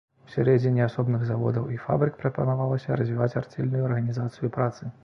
Усярэдзіне 0.27 0.81
асобных 0.85 1.27
заводаў 1.27 1.69
і 1.75 1.79
фабрык 1.85 2.17
прапанавалася 2.25 3.01
развіваць 3.03 3.33
арцельную 3.45 3.89
арганізацыю 3.93 4.57
працы. 4.61 4.97